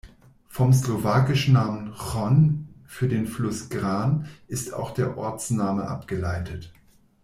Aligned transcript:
Vom 0.47 0.73
slowakischen 0.73 1.53
Namen 1.53 1.93
"Hron" 1.95 2.69
für 2.87 3.07
den 3.07 3.27
Fluss 3.27 3.69
Gran 3.69 4.27
ist 4.47 4.73
auch 4.73 4.95
der 4.95 5.15
Ortsname 5.15 5.87
abgeleitet. 5.87 6.73